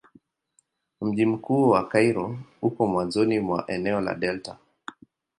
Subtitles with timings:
[1.01, 4.57] Mji mkuu wa Kairo uko mwanzoni mwa eneo la delta.